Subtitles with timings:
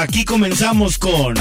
[0.00, 1.34] Aquí comenzamos con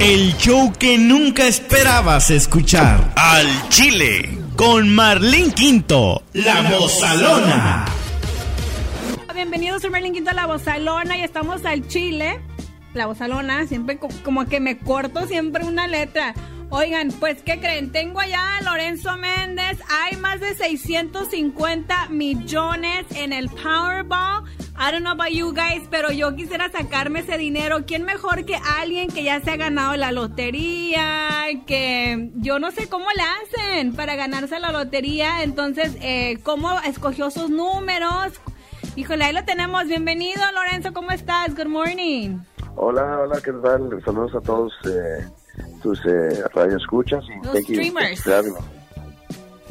[0.00, 3.14] el show que nunca esperabas escuchar.
[3.16, 7.86] Al Chile con Marlene Quinto, la Bozalona.
[9.34, 12.38] Bienvenidos a Marlene Quinto, la Bozalona y estamos al Chile.
[12.92, 16.34] La Bozalona, siempre como que me corto siempre una letra.
[16.74, 17.92] Oigan, pues, ¿qué creen?
[17.92, 19.78] Tengo allá a Lorenzo Méndez.
[19.90, 24.44] Hay más de 650 millones en el Powerball.
[24.78, 27.84] I don't know about you guys, pero yo quisiera sacarme ese dinero.
[27.86, 31.44] ¿Quién mejor que alguien que ya se ha ganado la lotería?
[31.66, 35.42] Que yo no sé cómo le hacen para ganarse la lotería.
[35.42, 38.40] Entonces, eh, ¿cómo escogió sus números?
[38.96, 39.88] Híjole, ahí lo tenemos.
[39.88, 40.94] Bienvenido, Lorenzo.
[40.94, 41.54] ¿Cómo estás?
[41.54, 42.38] Good morning.
[42.76, 44.02] Hola, hola, ¿qué tal?
[44.06, 45.26] Saludos a todos eh,
[45.82, 47.24] tus eh, radioescuchas.
[47.28, 48.22] Y Los streamers.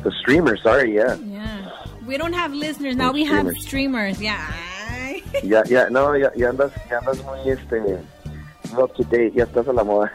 [0.04, 1.16] The streamers, sorry, yeah.
[1.16, 1.70] Yeah.
[2.08, 4.52] We don't have listeners now, we have streamers, yeah.
[5.44, 8.00] Ya, ya, no, ya, ya andas, ya andas muy, este,
[8.77, 10.11] up to date, ya estás a la moda.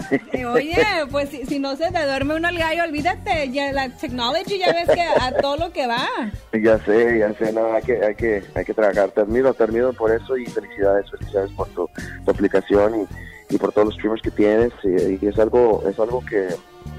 [0.53, 0.77] Oye,
[1.11, 4.73] pues si, si no se te duerme uno el gallo, olvídate, ya la technology ya
[4.73, 6.07] ves que a todo lo que va.
[6.53, 9.11] ya sé, ya sé, no, hay que, hay que, hay que trabajar.
[9.11, 11.89] Te admiro, te admiro por eso y felicidades, felicidades por tu,
[12.25, 13.07] tu aplicación
[13.51, 16.49] y, y por todos los streamers que tienes y, y es algo, es algo que,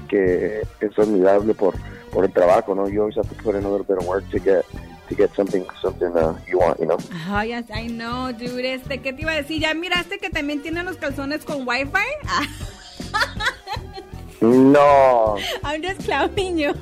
[0.08, 1.74] que es admirable por,
[2.12, 2.88] por el trabajo, ¿no?
[2.88, 4.64] You always have to put in a little bit of work to get
[5.08, 6.98] to get something something uh, you want, you know.
[7.30, 8.64] Oh, yes, I know, dude.
[8.64, 9.60] Este, ¿qué te iba a decir?
[9.60, 12.08] ¿Ya miraste que también tienen los calzones con wifi?
[12.26, 12.46] Ah.
[14.40, 15.36] No.
[15.64, 16.72] I'm just clowning you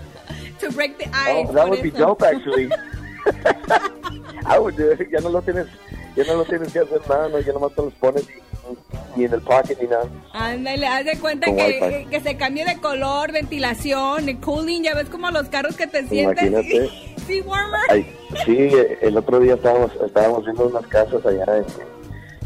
[0.60, 1.46] to break the ice.
[1.48, 2.70] Oh, that would be dope, actually.
[4.46, 5.08] I would do it.
[5.10, 5.66] Ya no lo tienes,
[6.14, 9.24] ya no lo tienes que hacer nada, no, ya nomás te los pones y, y
[9.24, 10.08] en el pocket ni nada.
[10.32, 14.94] Ándale, haz de cuenta que, que, que se cambie de color, ventilación, y cooling, ya
[14.94, 16.46] ves como los carros que te sientes.
[16.46, 16.90] Imagínate.
[17.26, 17.80] Sí, warmer.
[17.88, 21.64] Ay, sí, el otro día estábamos, estábamos viendo unas casas allá en,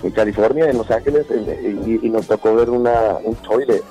[0.03, 3.83] en California, en Los Ángeles, en- y, y nos tocó ver una, un toilet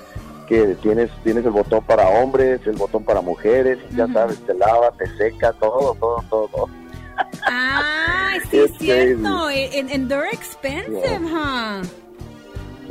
[0.48, 4.54] que tienes, tienes el botón para hombres, el botón para mujeres, y ya sabes, te
[4.56, 6.70] lava, te seca, todo, todo, todo, todo.
[7.46, 9.48] Ah, sí, es It's cierto.
[9.48, 11.84] And, and they're expensive, huh?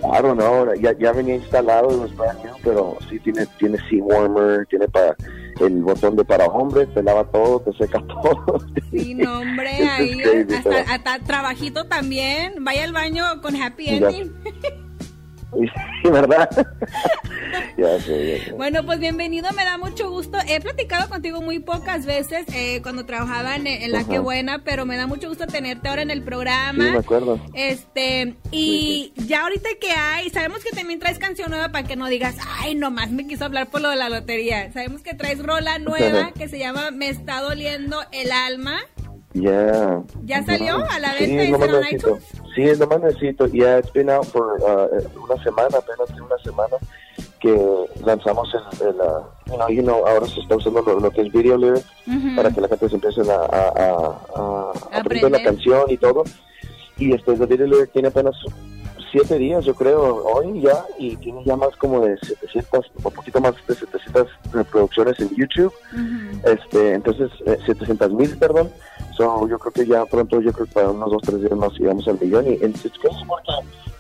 [0.01, 4.67] Claro, no, ya, ya venía instalado los brand new, pero sí tiene, tiene sea warmer,
[4.67, 5.17] tiene para
[5.61, 8.61] el botón de para hombres, te lava todo, te seca todo.
[8.91, 12.65] Sí, no, hombre, ahí crazy, hasta, pero- hasta trabajito también.
[12.65, 13.93] Vaya al baño con happy Ya.
[14.09, 14.33] ending.
[14.45, 14.53] Sí,
[16.05, 16.49] ¿verdad?
[17.79, 18.53] ya sé, ya sé.
[18.53, 20.39] Bueno, pues bienvenido, me da mucho gusto.
[20.47, 24.05] He platicado contigo muy pocas veces eh, cuando trabajaba en, en La.
[24.05, 26.91] Que Buena, pero me da mucho gusto tenerte ahora en el Sí, programa.
[26.93, 27.41] me acuerdo.
[27.55, 32.07] Este, y ya ahorita que hay, sabemos que también traes canción nueva para que no
[32.09, 34.73] digas, ay, nomás me quiso hablar por lo de la lotería.
[34.73, 38.79] Sabemos que traes rola nueva que se llama Me está doliendo el alma.
[39.35, 40.03] Ya.
[40.25, 42.25] ¿Ya salió a la Sí, venta en iTunes?
[42.59, 43.47] Sí, es lo más necesito.
[43.47, 46.77] Ya it's been out for uh, una semana, apenas una semana
[47.39, 47.57] que
[48.05, 51.21] lanzamos el, el uh, you know, you know, ahora se está usando lo, lo que
[51.21, 51.87] es video lyrics
[52.35, 56.25] para que la gente se empiece a, a, a, a aprender la canción y todo.
[56.97, 58.35] Y después de video lyric tiene apenas
[59.11, 63.41] siete días, yo creo, hoy ya, y tiene ya más como de 700, un poquito
[63.41, 65.73] más de 700 reproducciones en YouTube.
[66.45, 68.71] Este, entonces, eh, 700 mil, perdón.
[69.17, 71.73] So, yo creo que ya pronto, yo creo que para unos dos, tres días más
[71.73, 72.47] llegamos al millón.
[72.47, 72.73] Y en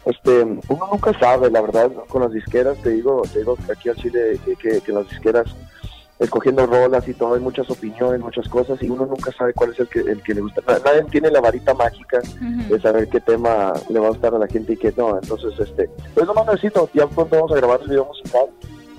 [0.08, 3.96] este, uno nunca sabe, la verdad, con las disqueras, te digo, te digo aquí al
[3.96, 5.54] Chile que, que, que las disqueras,
[6.18, 9.78] escogiendo rolas y todo, hay muchas opiniones, muchas cosas, y uno nunca sabe cuál es
[9.80, 10.60] el que, el que le gusta.
[10.66, 12.20] Na- Nadie tiene la varita mágica
[12.68, 15.16] de saber qué tema le va a gustar a la gente y qué no.
[15.16, 18.46] Entonces, este, pues lo más necesito, ya pronto vamos a grabar el video musical.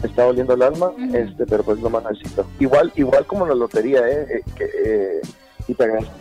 [0.01, 2.45] Me está doliendo el alma, este, pero pues lo más necesito.
[2.59, 5.21] Igual, igual como la lotería, eh, eh, que, eh,
[5.67, 6.13] y te agradezco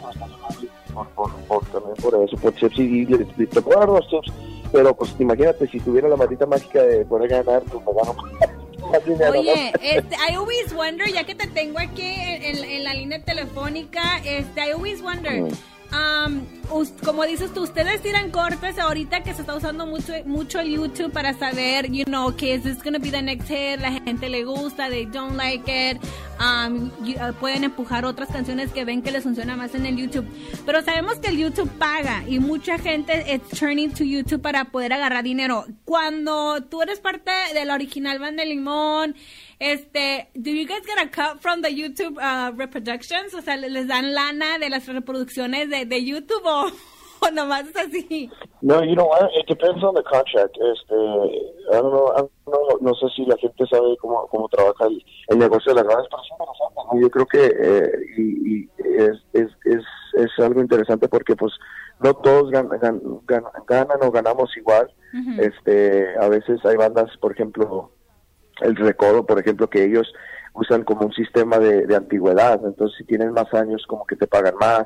[0.93, 4.33] por, por, por, también por eso, por tips y, y- te puedo dar los tips,
[4.73, 8.68] pero pues imagínate si tuviera la varita mágica de poder ganar, pues me gano.
[9.41, 13.23] Oye, este, I always wonder, ya que te tengo aquí en, en- en la línea
[13.23, 15.43] telefónica, este, I always wonder,
[15.93, 16.45] um,
[17.05, 21.13] como dices tú, ustedes tiran cortes ahorita que se está usando mucho, mucho el YouTube
[21.13, 24.45] para saber, you know, que is this gonna be the next hit, la gente le
[24.45, 25.99] gusta, they don't like it,
[26.41, 29.97] um, you- uh, pueden empujar otras canciones que ven que les funciona más en el
[29.97, 30.27] YouTube,
[30.67, 34.93] pero sabemos que el YouTube paga y mucha gente es turning to YouTube para poder
[34.93, 35.65] agarrar dinero.
[35.85, 39.15] Cuando tú eres parte de la original banda Limón,
[39.61, 43.35] este, do you guys get a cut from the YouTube uh, reproductions?
[43.35, 47.77] O sea, ¿les dan lana de las reproducciones de, de YouTube o, o nomás es
[47.77, 48.31] así?
[48.63, 49.29] No, you know what?
[49.39, 50.57] It depends on the contract.
[50.57, 54.49] Este, I don't know, I don't know, no sé si la gente sabe cómo, cómo
[54.49, 57.01] trabaja el, el negocio de las redes, pero es interesante, ¿no?
[57.01, 59.85] Yo creo que eh, y, y es, es, es,
[60.15, 61.53] es algo interesante porque pues
[62.01, 64.91] no todos gan- gan- gan- ganan o ganamos igual.
[65.39, 67.91] Este, a veces hay bandas, por ejemplo,
[68.61, 70.13] el Recodo, por ejemplo, que ellos
[70.55, 74.55] usan como un sistema de, antigüedad, entonces si tienen más años como que te pagan
[74.61, 74.85] más,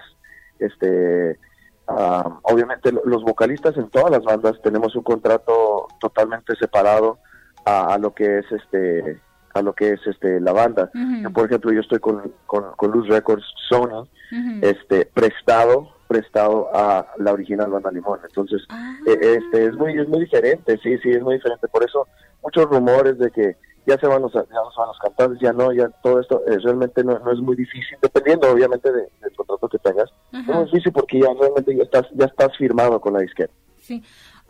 [0.58, 1.38] este,
[1.86, 7.18] obviamente los vocalistas en todas las bandas tenemos un contrato totalmente separado
[7.64, 9.20] a, lo que es este
[9.54, 10.90] a lo que es este la banda.
[11.32, 14.06] Por ejemplo yo estoy con, con, con Luz Records Sony
[14.62, 18.20] este prestado prestado a la original banda Limón.
[18.24, 18.96] Entonces ah.
[19.06, 21.68] e, este es muy es muy diferente sí sí es muy diferente.
[21.68, 22.06] Por eso
[22.42, 23.56] muchos rumores de que
[23.86, 26.58] ya se van los, ya se van los cantantes, ya no, ya todo esto eh,
[26.62, 29.08] realmente no, es muy difícil, dependiendo obviamente de,
[29.58, 30.10] contrato que tengas.
[30.46, 33.52] No es difícil porque ya realmente ya estás, ya estás firmado con la disquera.
[33.80, 34.02] Sí.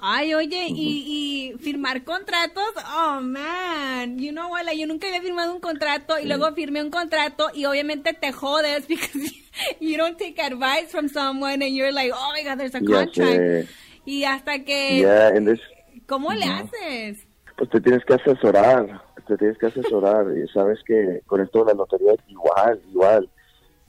[0.05, 5.55] Ay, oye, y, y, firmar contratos, oh man, you know what, yo nunca había firmado
[5.55, 9.33] un contrato y luego firmé un contrato y obviamente te jodes because
[9.81, 13.71] you don't take advice from someone and you're like, oh my god, there's a contract.
[14.05, 15.57] Y hasta que,
[16.07, 17.25] ¿cómo le haces?
[17.57, 21.73] Pues te tienes que asesorar te tienes que asesorar y sabes que con esto de
[21.73, 23.31] la lotería igual, igual.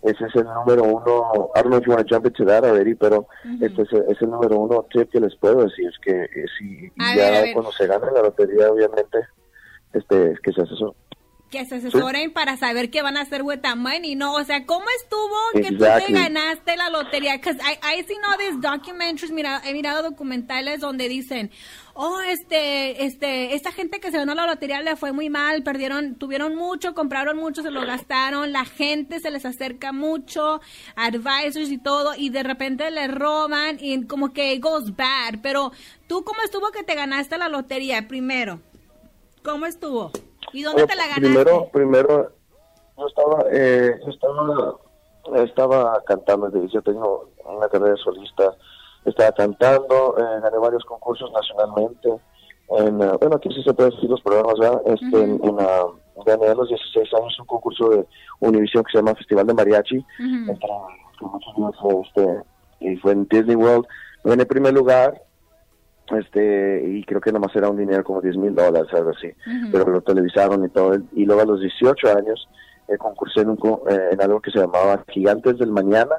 [0.03, 2.65] Ese es el número uno, I don't know if you want to jump into that
[2.65, 3.27] already, pero
[3.61, 7.53] este es, el número uno tip que les puedo decir, es que eh, si ya
[7.53, 9.19] cuando se gana la lotería, obviamente,
[9.93, 10.93] este, que se asesoren
[11.53, 14.33] que se asesoren para saber qué van a hacer with that money, ¿no?
[14.33, 17.37] O sea, ¿cómo estuvo que tú te ganaste la lotería?
[17.37, 21.51] Because I, I seen all these documentaries, mira, he mirado documentales donde dicen,
[21.93, 26.15] oh, este, este, esta gente que se ganó la lotería le fue muy mal, perdieron,
[26.15, 30.59] tuvieron mucho, compraron mucho, se lo gastaron, la gente se les acerca mucho,
[30.95, 35.35] advisors y todo, y de repente le roban y como que it goes bad.
[35.43, 35.71] Pero,
[36.07, 38.59] ¿tú cómo estuvo que te ganaste la lotería primero?
[39.43, 40.11] ¿Cómo estuvo?
[40.51, 41.21] ¿Y dónde te la ganaste?
[41.21, 42.31] Primero, primero,
[42.97, 44.75] yo estaba, eh, estaba,
[45.43, 48.55] estaba cantando, yo tengo una carrera de solista,
[49.05, 52.09] estaba cantando, eh, gané varios concursos nacionalmente,
[52.69, 54.81] en, uh, bueno, aquí sí se puede decir los programas, ¿verdad?
[54.85, 55.37] Este, en,
[56.25, 58.05] gané a los 16 años un concurso de
[58.39, 60.05] Univision que se llama Festival de Mariachi,
[62.07, 62.43] este,
[62.79, 63.85] y fue en Disney World,
[64.23, 65.21] gané primer lugar,
[66.11, 69.31] este y creo que nomás era un dinero como 10 mil dólares, algo así,
[69.71, 72.47] pero lo televisaron y todo, y luego a los 18 años
[72.87, 76.15] eh, concursé en, eh, en, algo que se llamaba Gigantes del Mañana,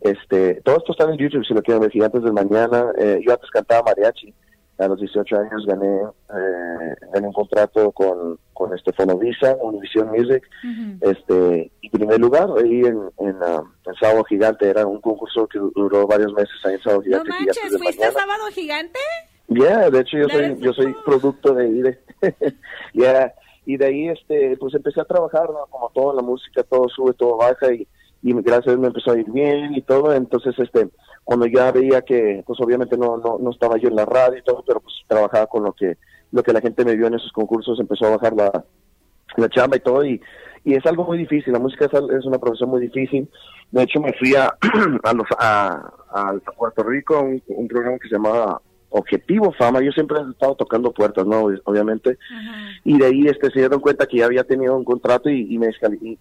[0.00, 3.32] este todo esto está en YouTube si lo quieren ver, Gigantes del Mañana, eh, yo
[3.32, 4.34] antes cantaba mariachi,
[4.82, 10.42] a los 18 años gané, eh, gané un contrato con, con este Fonovisa, Univision Music,
[11.00, 13.66] este y primer lugar ahí en, en, uh,
[14.00, 17.28] Sábado Gigante, era un concurso que duró varios meses ahí en Sábado Gigante.
[17.28, 18.98] No manches, ¿fuiste a Sábado Gigante?
[19.48, 21.82] Yeah, de hecho yo soy yo soy producto de ahí,
[22.94, 23.34] yeah,
[23.66, 25.66] y de ahí este pues empecé a trabajar, ¿no?
[25.70, 27.86] como toda la música, todo sube, todo baja y
[28.22, 30.88] y gracias a Dios me empezó a ir bien y todo, entonces este
[31.24, 34.42] cuando ya veía que pues obviamente no, no, no estaba yo en la radio y
[34.42, 35.96] todo, pero pues trabajaba con lo que
[36.30, 38.64] lo que la gente me vio en esos concursos, empezó a bajar la,
[39.36, 40.20] la chamba y todo y,
[40.64, 43.28] y es algo muy difícil, la música es, una profesión muy difícil.
[43.70, 44.46] De hecho me fui a
[45.02, 48.60] a, los, a, a Puerto Rico un, un programa que se llamaba
[48.92, 51.46] objetivo fama, yo siempre he estado tocando puertas, ¿no?
[51.64, 52.18] Obviamente.
[52.84, 55.70] Y de ahí este, se dieron cuenta que ya había tenido un contrato y, me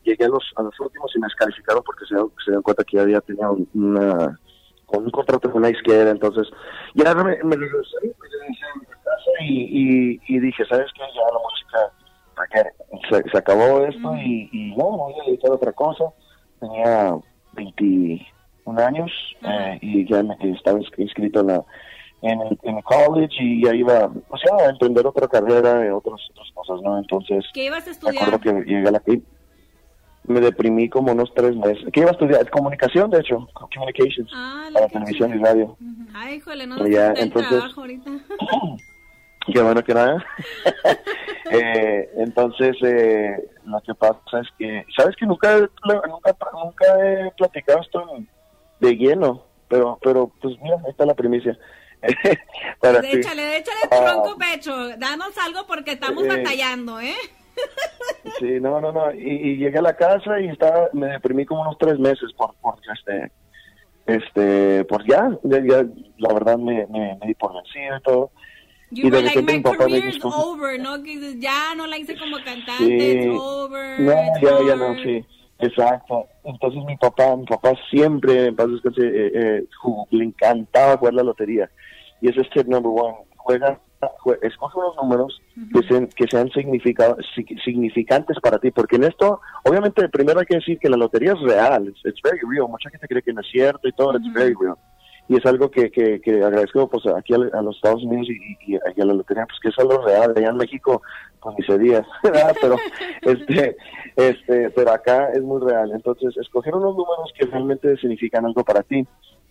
[0.03, 2.97] llegué a los, a los últimos y me descalificaron porque se, se dieron cuenta que
[2.97, 4.39] ya había tenido una,
[4.87, 6.11] un contrato con la izquierda.
[6.11, 6.47] Entonces,
[6.95, 7.97] ya me, me regresé,
[9.41, 11.01] y, y, dije, ¿sabes qué?
[11.01, 15.71] Ya la música, se, se acabó esto y, y no, voy a dedicar a otra
[15.71, 16.05] cosa.
[16.59, 17.15] Tenía
[17.53, 19.11] 21 años
[19.41, 21.63] eh, y ya me, estaba inscrito en la
[22.21, 26.21] en el, en college y ya iba o sea, a emprender otra carrera y otras,
[26.31, 26.97] otras cosas, ¿no?
[26.97, 28.39] Entonces, ¿qué ibas a estudiar?
[28.39, 29.01] que llegué a la
[30.23, 31.83] me deprimí como unos tres meses.
[31.91, 32.49] ¿Qué iba a estudiar?
[32.49, 35.77] Comunicación, de hecho, communications, ah, para televisión y radio.
[36.13, 38.11] Ay, híjole, no ya, entonces, trabajo ahorita.
[39.53, 40.23] qué bueno que nada.
[41.51, 47.81] eh, entonces, eh, lo que pasa es que, ¿sabes que nunca, nunca, nunca he platicado
[47.81, 48.03] esto
[48.79, 49.43] de lleno?
[49.67, 51.57] Pero, pero, pues mira, ahí está la primicia.
[52.79, 54.45] Para échale, échale tu ronco ah.
[54.51, 54.97] pecho.
[54.97, 57.15] Danos algo porque estamos batallando, ¿eh?
[58.39, 59.13] sí, no, no, no.
[59.13, 62.75] Y, llegué a la casa y estaba, me deprimí como unos tres meses por, por
[62.93, 63.31] este,
[64.05, 65.85] este, pues ya, ya,
[66.17, 68.31] la verdad me, me, me di por vencido y todo.
[68.93, 71.01] You y were like, my career is over, ¿no?
[71.01, 73.29] Que ya no la hice como cantante, sí.
[73.29, 74.01] over.
[74.01, 75.25] No, ya, ya no, sí.
[75.59, 76.27] Exacto.
[76.43, 79.63] Entonces mi papá, mi papá siempre, en paz descanse, eh, eh,
[80.09, 81.69] le encantaba jugar la lotería
[82.21, 83.17] y ese es tip number one.
[83.37, 83.79] Juega,
[84.41, 85.41] escoge unos números
[85.73, 90.77] que sean, que sean significantes para ti, porque en esto, obviamente, primero hay que decir
[90.79, 92.67] que la lotería es real, it's, very real.
[92.69, 94.77] Mucha gente cree que no es cierto y todo, it's very real.
[95.27, 98.27] y es algo que, que, que agradezco pues aquí a, los Estados Unidos
[98.67, 101.01] y, a la lotería, pues que es algo real, allá en México
[101.41, 102.05] pues ni se días,
[102.61, 102.75] pero
[103.21, 103.77] este,
[104.15, 108.83] este, pero acá es muy real, entonces escoger unos números que realmente significan algo para
[108.83, 109.07] ti.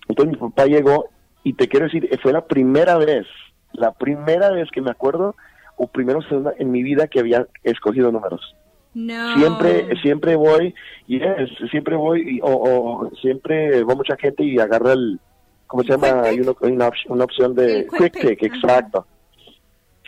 [0.08, 1.08] Entonces mi papá llegó
[1.42, 3.26] y te quiero decir, fue la primera vez,
[3.72, 5.34] la primera vez que me acuerdo,
[5.76, 6.20] o primero
[6.58, 8.54] en mi vida que había escogido números.
[8.92, 9.34] No.
[9.38, 10.74] Siempre, siempre voy,
[11.06, 11.22] yes,
[11.70, 15.20] siempre voy, o, siempre va mucha gente y agarra el,
[15.66, 16.22] ¿cómo se llama?
[16.22, 16.52] Hay una,
[17.08, 19.06] una, opción de quick, pick, exacto.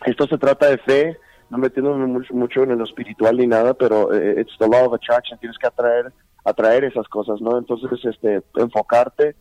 [0.04, 1.16] Esto se trata de fe,
[1.48, 4.94] no metiéndome mucho, mucho en lo espiritual ni nada, pero eh, it's the law of
[4.94, 6.12] attraction, tienes que atraer,
[6.44, 7.56] atraer esas cosas, ¿no?
[7.56, 9.36] Entonces, este, enfocarte,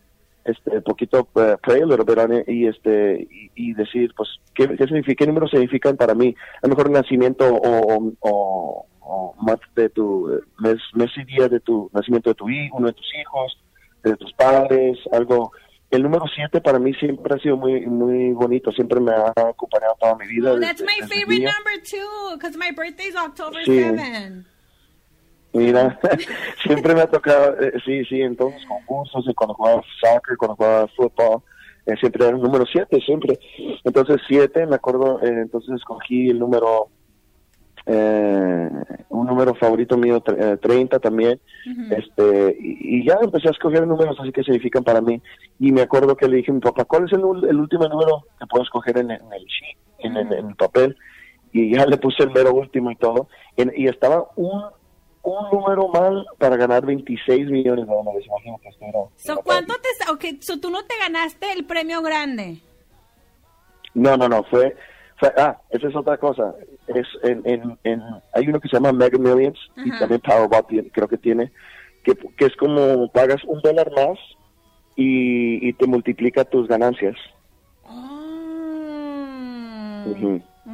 [0.45, 4.67] este, poquito uh, pray a little bit on it, y este, y, decir, pues, ¿qué,
[4.75, 6.35] qué, significa, qué números significan para mí?
[6.61, 9.35] A lo mejor nacimiento o, o, o,
[9.75, 12.93] de tu eh, mes, mes y día de tu nacimiento de tu hijo, uno de
[12.93, 13.57] tus hijos,
[14.03, 15.51] de tus padres, algo
[15.91, 19.95] el número 7 para mí siempre ha sido muy muy bonito, siempre me ha acompañado
[19.99, 20.53] toda mi vida.
[20.53, 24.45] Oh, that's my favorite number too, because my birthday is October 7.
[25.53, 25.99] Mira,
[26.63, 30.55] siempre me ha tocado, eh, sí, sí, en todos los concursos, cuando jugaba soccer, cuando
[30.55, 31.41] jugaba fútbol,
[31.85, 33.39] eh, siempre era el número 7, siempre.
[33.83, 36.89] Entonces 7, me acuerdo, eh, entonces escogí el número
[37.85, 38.69] eh,
[39.09, 41.41] un número favorito mío, 30 eh, también,
[41.89, 45.21] este y, ya empecé a escoger números así que significan para mí.
[45.59, 48.45] Y me acuerdo que le dije a mi papá, ¿cuál es el, último número que
[48.45, 50.95] puedo escoger en, el sheet, en, el papel?
[51.51, 53.27] Y ya le puse el mero último y todo.
[53.57, 54.61] y estaba un,
[55.23, 58.25] un número mal para ganar 26 millones de dólares.
[58.25, 60.11] Imagínate, esto era, ¿Cuánto te...
[60.11, 62.57] Okay, so ¿Tú no te ganaste el premio grande?
[63.93, 64.75] No, no, no, fue
[65.37, 66.53] ah, esa es otra cosa.
[66.87, 68.01] Es en, en, en,
[68.33, 71.51] hay uno que se llama Mega Millions y también Powerball creo que tiene,
[72.03, 74.17] que, que es como pagas un dólar más
[74.95, 77.15] y, y te multiplica tus ganancias.
[77.85, 78.01] Oh.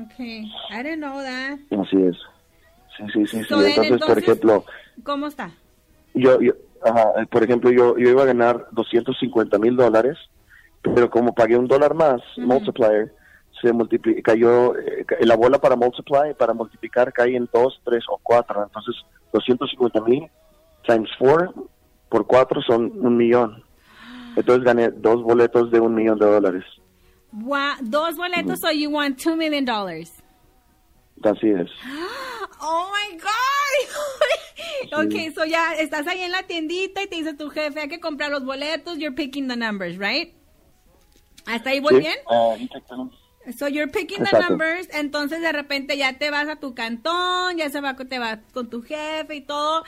[0.06, 1.60] Okay, I didn't know that.
[1.80, 2.16] Así es.
[2.98, 3.44] Sí, sí, sí.
[3.44, 3.54] sí.
[3.54, 4.66] Entonces, por ejemplo.
[5.04, 5.51] ¿Cómo está?
[6.13, 10.18] Yo, yo, ajá, por ejemplo, yo, yo iba a ganar 250 mil dólares,
[10.82, 13.13] pero como pagué un dólar más, multiplier,
[13.62, 18.20] se multiplica, cayó, eh, la bola para multiply, para multiplicar, cae en 2, 3 o
[18.24, 18.63] 4.
[18.63, 18.96] Entonces,
[19.34, 20.27] 250 mil
[20.88, 21.54] times 4
[22.10, 23.63] por 4 son un millón.
[24.36, 26.63] Entonces gané dos boletos de un millón de dólares.
[27.32, 30.24] Wow, dos boletos, so you won 2 million dollars.
[31.24, 31.70] Así es.
[32.62, 35.06] Oh my God.
[35.06, 38.00] okay, so ya estás ahí en la tiendita y te dice tu jefe, hay que
[38.00, 40.34] comprar los boletos, you're picking the numbers, right?
[41.46, 42.18] ¿Hasta ahí voy bien?
[42.30, 42.58] Uh,
[43.58, 47.70] So you're picking the numbers, entonces de repente ya te vas a tu cantón, ya
[47.70, 49.84] se va, te vas con tu jefe y todo.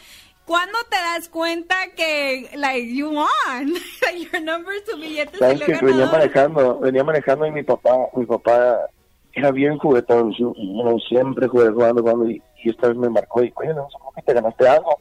[0.46, 3.74] ¿Cuándo te das cuenta que, like, you won?
[4.32, 8.80] Your numbers, tu billete ¿Sabes que venía manejando, venía manejando y mi papá, mi papá
[9.34, 10.54] era bien juguetón, yo,
[11.08, 14.68] siempre jugué jugando, jugando y, esta vez me marcó y, oye, no, que te ganaste
[14.68, 14.98] algo.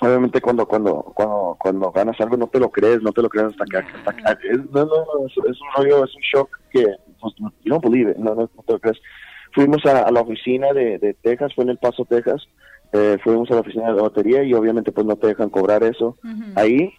[0.00, 3.48] Obviamente cuando, cuando, cuando, cuando ganas algo no te lo crees, no te lo crees
[3.48, 6.86] hasta que, hasta es, no, no, es, es un rollo, es un shock que
[7.20, 8.98] pues, you don't believe no, no, te crees.
[9.52, 12.46] Fuimos a, la oficina de, de, Texas, fue en El Paso, Texas,
[12.92, 15.82] eh, fuimos a la oficina de la lotería y obviamente pues no te dejan cobrar
[15.82, 16.16] eso
[16.54, 16.92] ahí,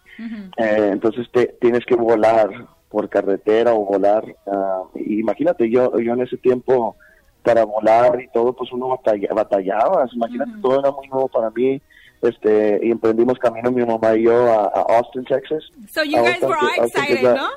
[0.58, 2.50] eh, entonces te, tienes que volar
[2.90, 6.96] por carretera o volar, uh, imagínate, yo, yo en ese tiempo
[7.42, 11.80] para volar y todo, pues uno batalla, batallaba, imagínate, todo era muy nuevo para mí,
[12.22, 14.66] este, y emprendimos camino mi mamá y yo a,
[14.98, 15.64] Austin, Texas.
[15.90, 17.48] So you guys were all excited, ¿no?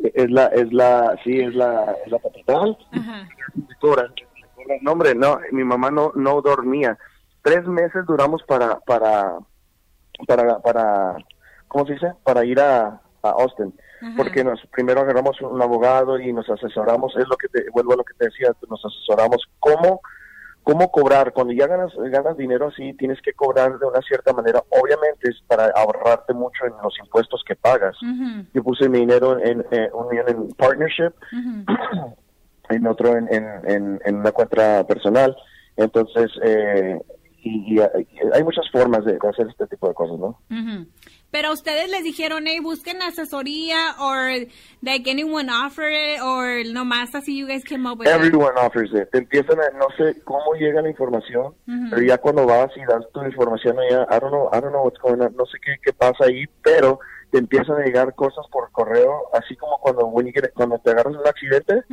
[0.00, 2.78] es la, es la, sí, es la, es la capital.
[4.82, 6.98] No, hombre, no, mi mamá no, no dormía.
[7.42, 9.38] Tres meses duramos para, para,
[10.26, 11.16] para, para,
[11.68, 12.12] ¿cómo se dice?
[12.22, 13.74] Para ir a, a Austin.
[14.16, 17.96] Porque nos, primero agarramos un abogado y nos asesoramos, es lo que te, vuelvo a
[17.96, 20.00] lo que te decía, nos asesoramos cómo
[20.68, 21.32] cómo cobrar.
[21.32, 24.62] Cuando ya ganas, ganas dinero así, tienes que cobrar de una cierta manera.
[24.68, 27.96] Obviamente es para ahorrarte mucho en los impuestos que pagas.
[28.52, 31.14] Yo puse mi dinero en, un millón en partnership,
[32.68, 35.34] en otro en, en, en, una cuenta personal.
[35.78, 37.00] Entonces, eh,
[37.42, 40.40] y, hay muchas formas de, hacer este tipo de cosas, ¿no?
[41.30, 44.46] Pero ustedes les dijeron, hey, busquen asesoría, or
[44.80, 49.10] like anyone offer it, or nomás así you guys came up with Everyone offers it.
[49.10, 51.54] Te empiezan a, no sé cómo llega la información,
[51.90, 54.84] pero ya cuando vas y das tu información allá, I don't know, I don't know
[54.84, 56.98] what's going on, no sé qué, qué pasa ahí, pero
[57.30, 60.10] te empiezan a llegar cosas por correo, así como cuando,
[60.54, 61.84] cuando te agarras un accidente,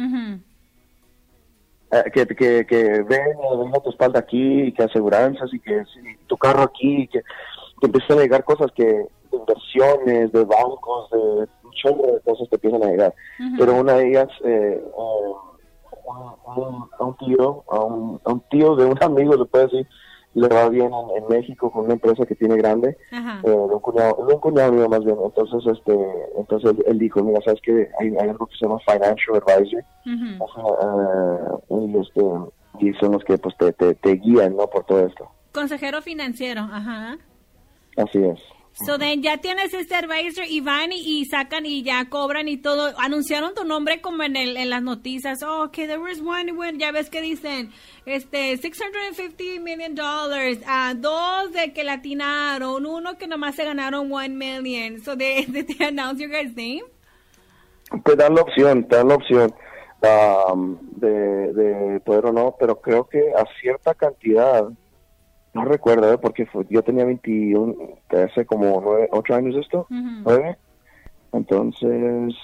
[2.14, 5.84] que, que, que ven, ven tu espalda aquí, que aseguranzas y que
[6.28, 7.22] tu carro aquí, y que
[7.80, 12.56] te empiezan a llegar cosas que inversiones, de bancos, de un chorro de cosas que
[12.56, 13.14] empiezan a llegar.
[13.58, 15.02] Pero una de ellas, eh, a,
[17.04, 19.88] un, tío, a un, a un tío de un amigo, se puede decir,
[20.36, 24.26] le va bien en, México con una empresa que tiene grande, eh, de un cuñado,
[24.28, 25.18] de un cuñado mío más bien.
[25.24, 25.98] Entonces, este,
[26.38, 31.98] entonces él, dijo, mira, sabes que hay, algo que se llama financial advisor, uh y
[31.98, 32.22] este,
[32.80, 34.68] y son los que pues te, te, te guían, ¿no?
[34.68, 35.30] Por todo esto.
[35.54, 37.18] Consejero financiero, ajá.
[37.96, 38.40] Así es.
[38.84, 42.94] So then ya tienes este advisor y van y, sacan y ya cobran y todo.
[42.98, 45.42] Anunciaron tu nombre como en el en las noticias.
[45.44, 47.72] Oh, okay, there was one, one ya ves que dicen,
[48.06, 50.58] este, 650 million dollars.
[50.68, 55.02] Uh, dos de que latinaron, uno que nomás se ganaron one million.
[55.02, 56.84] So they, did they announce your guys' name?
[58.04, 59.54] Te dan la opción, te dan la opción
[60.02, 64.68] um, de, de poder o no, pero creo que a cierta cantidad
[65.56, 66.18] no recuerdo, ¿eh?
[66.18, 67.76] porque yo tenía 21,
[68.10, 70.58] hace como 9, 8 años esto, 9.
[71.32, 72.36] Entonces,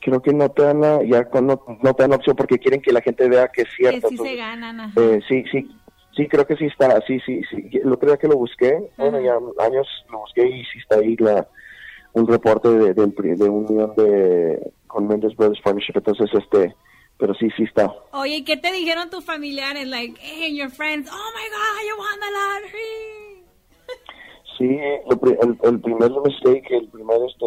[0.00, 2.92] creo que no te dan la, ya no, no te dan opción porque quieren que
[2.92, 4.10] la gente vea que es cierto.
[4.10, 5.70] Que sí se ganan, eh, sí, sí,
[6.14, 7.70] sí, creo que sí está, sí, sí, sí.
[7.72, 11.16] El otro día que lo busqué, bueno, ya años lo busqué y sí está ahí
[11.16, 11.48] la,
[12.12, 13.06] un reporte de, de,
[13.36, 16.74] de un millón de, con Mendes Brothers Partnership, entonces este
[17.18, 17.92] pero sí, sí está.
[18.12, 19.86] Oye, ¿qué te dijeron tus familiares?
[19.88, 23.28] Like, hey, your friends, oh my God, you won the lottery.
[24.56, 24.78] Sí,
[25.10, 27.46] el, el, primer mistake, el primer este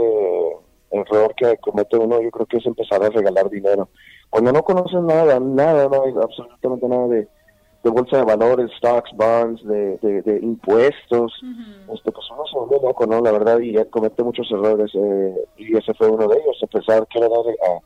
[0.92, 3.90] error que comete uno, yo creo que es empezar a regalar dinero.
[4.30, 7.28] Cuando no conoces nada, nada, no absolutamente nada de,
[7.84, 11.34] de bolsa de valores, stocks, bonds, de, de, impuestos,
[11.94, 13.20] este, pues uno se vuelve loco, ¿no?
[13.20, 17.02] La verdad, y comete muchos errores, eh, y ese fue uno de ellos, empezar a
[17.02, 17.80] a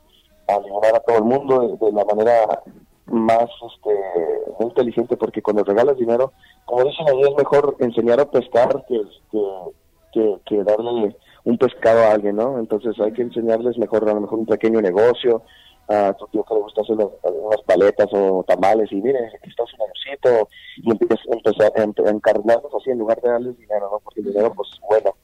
[0.48, 2.62] a ayudar a todo el mundo de, la manera
[3.06, 6.32] más este, inteligente, porque cuando regalas dinero,
[6.64, 9.00] como dicen ahí, es mejor enseñar a pescar que,
[10.12, 12.58] que, que, darle un pescado a alguien, ¿no?
[12.58, 15.42] Entonces hay que enseñarles mejor, a lo mejor un pequeño negocio,
[15.88, 19.64] a tu tío que le gusta hacer unas paletas o tamales y mire, aquí está
[19.66, 24.00] su negocito y empiezas empezar a encarnarlos así en lugar de darles dinero, ¿no?
[24.00, 25.14] Porque el dinero pues bueno.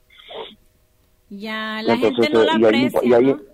[1.30, 3.51] Ya, la gente no la aprecia, no,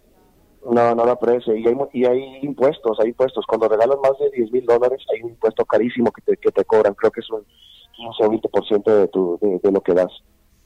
[0.64, 1.54] no la aprecia.
[1.56, 3.44] Y hay, y hay impuestos, hay impuestos.
[3.46, 6.64] Cuando regalas más de 10 mil dólares, hay un impuesto carísimo que te, que te
[6.64, 6.94] cobran.
[6.94, 7.44] Creo que es un
[7.96, 10.12] 15 o 20% de, tu, de, de lo que das.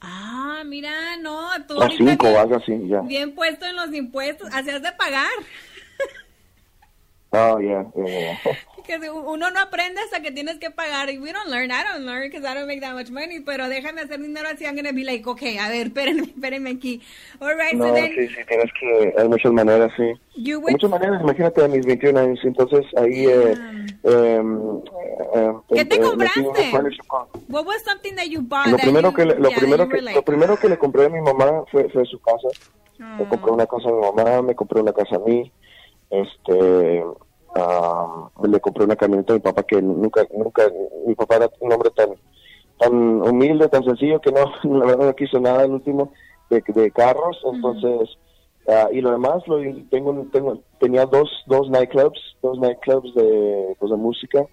[0.01, 2.99] Ah, mira, no, tú o cinco, bien, algo así, ya.
[3.01, 5.31] Bien puesto en los impuestos, hacías de pagar.
[7.35, 8.37] Oh, yeah, yeah,
[8.83, 11.07] que uno no aprende hasta que tienes que pagar.
[11.19, 13.39] We don't learn, I don't learn because I don't make that much money.
[13.39, 16.69] Pero déjame hacer dinero así, I'm going to be like, okay, a ver, espérenme, espérenme
[16.69, 17.01] aquí.
[17.41, 20.13] All right, no, so then, sí, sí, tienes que, hay muchas maneras, sí.
[20.35, 20.73] You would...
[20.73, 23.25] Muchas maneras, imagínate a mis 21 años, entonces ahí...
[23.25, 23.53] Eh,
[24.03, 24.43] eh,
[25.35, 26.71] eh, ¿Qué te compraste?
[27.49, 28.67] What was something that you bought?
[28.67, 31.63] Lo primero, que, le, lo, primero que, lo primero que le compré a mi mamá
[31.71, 32.49] fue, fue su casa.
[32.99, 35.51] Me compré una casa a mi mamá, me compré una casa a mí.
[36.09, 37.03] Este,
[37.55, 40.63] Uh, le compré una camioneta a mi papá que nunca, nunca,
[41.05, 42.09] mi papá era un hombre tan,
[42.79, 46.11] tan humilde, tan sencillo que no, la verdad no quiso nada el último
[46.49, 48.17] de, de carros, entonces,
[48.65, 49.57] uh, y lo demás, lo,
[49.91, 54.45] tengo, tengo, tenía dos, dos nightclubs, dos nightclubs de, pues, de música,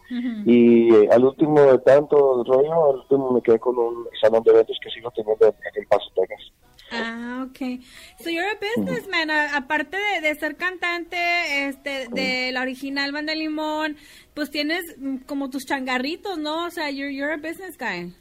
[0.45, 4.51] y eh, al último de tanto rollo, al último me quedé con un salón de
[4.51, 6.53] eventos que sigo teniendo en El Paso, Texas.
[6.93, 7.81] Ah, ok.
[8.19, 9.31] So you're a businessman.
[9.31, 13.97] aparte de, ser cantante este, de la original Banda Limón,
[14.35, 16.67] pues tienes mm, como tus changarritos, ¿no?
[16.67, 18.13] O sea, you're, you're a business guy.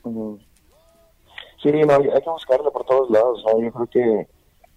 [1.63, 3.43] Sí, no, hay que buscarle por todos lados.
[3.59, 4.27] Yo creo que,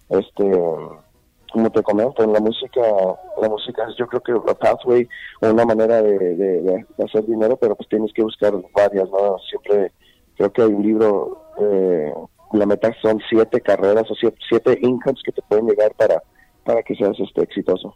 [0.09, 0.51] este,
[1.51, 2.81] como te comento, en la música,
[3.41, 5.07] la música es yo creo que una pathway
[5.41, 9.37] o una manera de, de, hacer dinero, pero pues tienes que buscar varias, ¿no?
[9.49, 9.91] Siempre
[10.35, 11.43] creo que hay un libro...
[11.59, 12.13] Eh,
[12.53, 16.21] la meta son siete carreras o siete, incomes que te pueden llegar para,
[16.63, 17.95] para que seas este exitoso.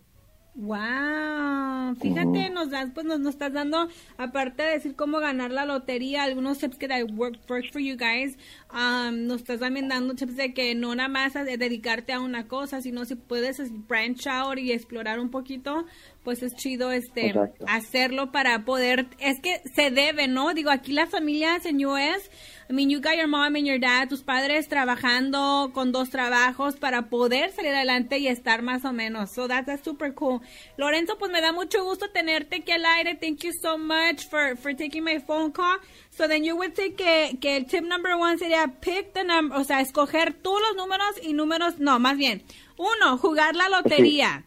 [0.60, 6.24] Wow, fíjate, nos das, pues nos, estás dando, aparte de decir cómo ganar la lotería,
[6.24, 8.40] algunos tips que work, work for you guys,
[8.74, 12.82] um, nos estás también dando tips de que no nada más dedicarte a una cosa,
[12.82, 15.86] sino si puedes branch out y explorar un poquito,
[16.28, 17.34] pues es chido este
[17.70, 20.54] hacerlo para poder, es que se debe, ¿no?
[20.54, 22.30] Digo, aquí las familias en US,
[22.70, 26.76] I mean, you got your mom and your dad, tus padres trabajando con dos trabajos
[26.76, 29.32] para poder salir adelante y estar más o menos.
[29.32, 30.42] So that's, that's super cool.
[30.76, 33.16] Lorenzo, pues me da mucho gusto tenerte aquí al aire.
[33.16, 35.78] Thank you so much for, for taking my phone call.
[36.10, 39.58] So then you would say que, que el tip number one sería pick the number,
[39.58, 42.44] o sea, escoger tú los números y números, no, más bien.
[42.76, 44.44] Uno, jugar la lotería.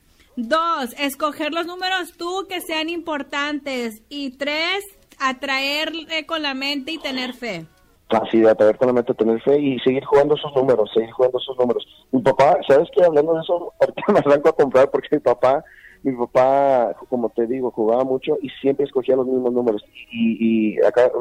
[0.48, 4.02] Dos, escoger los números tú que sean importantes.
[4.08, 4.84] Y tres,
[5.18, 5.92] atraer
[6.26, 7.66] con la mente y tener fe.
[8.08, 11.86] Así de abiertamente tener fe y seguir jugando esos números, seguir jugando esos números.
[12.10, 13.04] Mi papá, ¿sabes qué?
[13.04, 15.62] Hablando de eso, ahorita me arranco a comprar porque mi papá,
[16.02, 19.84] mi papá, como te digo, jugaba mucho y siempre escogía los mismos números.
[20.10, 21.12] Y, y acá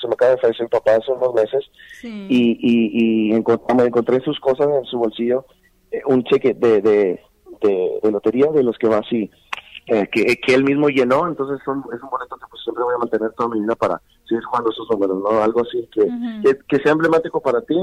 [0.00, 1.64] se me acaba de fallecer mi papá hace unos meses
[2.02, 3.40] y, y, y
[3.74, 5.46] me encontré sus cosas en su bolsillo,
[5.92, 7.20] eh, un cheque de, de,
[7.60, 9.30] de, lotería de los que va así.
[9.86, 12.94] Eh, que, que él mismo llenó, entonces son, es un boleto que pues siempre voy
[12.94, 15.42] a mantener toda mi vida para seguir jugando esos números, ¿no?
[15.42, 17.76] Algo así que, que, sea emblemático para ti.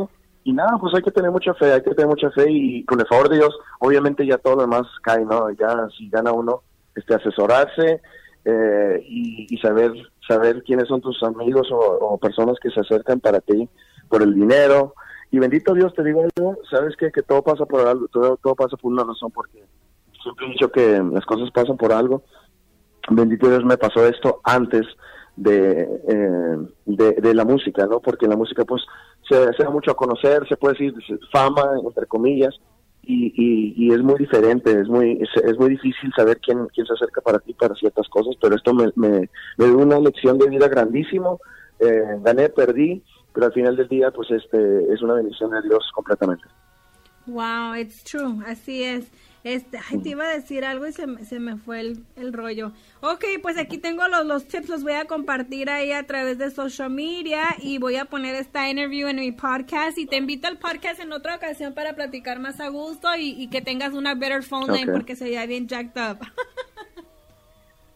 [0.43, 2.99] Y nada, pues hay que tener mucha fe, hay que tener mucha fe y con
[2.99, 5.51] el favor de Dios, obviamente ya todo lo demás cae, ¿no?
[5.51, 6.63] Ya si gana uno,
[6.95, 8.01] este, asesorarse
[8.45, 9.93] eh, y, saber
[10.27, 13.69] saber quiénes son tus amigos o, personas que se acercan para ti
[14.09, 14.95] por el dinero.
[15.31, 18.53] Y bendito Dios, te digo algo, sabes que, que todo pasa por algo, todo, todo
[18.53, 19.63] pasa por una razón, porque
[20.21, 22.23] siempre he dicho que las cosas pasan por algo.
[23.09, 24.85] Bendito Dios me pasó esto antes
[25.35, 27.99] de, eh, de, la música, ¿no?
[27.99, 28.83] Porque la música pues
[29.27, 30.93] se, da mucho a conocer, se puede decir
[31.31, 32.53] fama, entre comillas,
[33.03, 33.33] y,
[33.75, 37.39] y, es muy diferente, es muy es, muy difícil saber quién, quién se acerca para
[37.39, 41.39] ti para ciertas cosas, pero esto me, me, dio una lección de vida grandísimo,
[41.79, 45.89] eh, gané, perdí, pero al final del día pues este es una bendición de Dios
[45.93, 46.45] completamente.
[47.27, 49.05] Wow, it's true, así es.
[49.43, 52.73] Este, ay, te iba a decir algo y se, se me fue el, el, rollo.
[53.01, 56.51] Ok, pues aquí tengo los, los tips, los voy a compartir ahí a través de
[56.51, 60.59] social media y voy a poner esta interview en mi podcast y te invito al
[60.59, 64.71] podcast en otra ocasión para platicar más a gusto y, que tengas una better phone
[64.71, 66.19] line porque sería bien jacked up.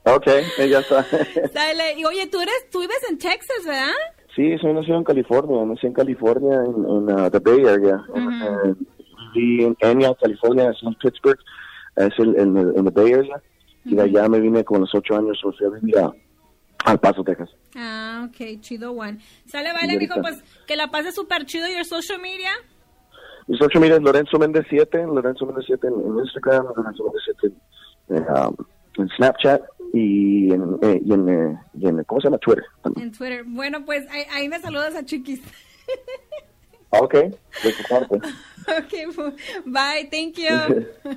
[0.04, 0.26] ok,
[0.68, 1.06] ya está.
[1.54, 3.94] Dale, y oye, tú eres, tú vives en Texas, ¿verdad?
[4.36, 8.04] Sí, soy nacido en California, nací en California, en, en uh, the Bay Area
[9.36, 11.40] en Enya, California, en Pittsburgh,
[11.96, 13.42] es el, en, el Bay Area.
[13.84, 16.12] Y de allá me vine con los ocho años, o sea, vivir a,
[16.86, 17.50] al Paso, Texas.
[17.76, 19.20] Ah, ok, chido one.
[19.46, 21.68] Sale, vale, mijo, pues que la pases súper chido.
[21.68, 22.52] ¿Y social media?
[23.48, 27.56] Mi social media es Lorenzo Méndez 7, Lorenzo Méndez 7 en, Instagram, Lorenzo Méndez 7
[28.10, 28.56] en, um,
[28.98, 29.62] en Snapchat
[29.96, 32.38] y en, eh, y, en, eh, y en, ¿cómo se llama?
[32.38, 32.66] Twitter.
[32.84, 33.46] En Twitter.
[33.46, 35.40] Bueno, pues ahí, ahí me saludas a Chiquis.
[36.90, 38.16] Ok, de tu parte.
[38.78, 39.26] ok,
[39.66, 40.86] bye, thank you.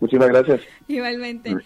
[0.00, 0.60] Muchísimas gracias.
[0.88, 1.56] Igualmente.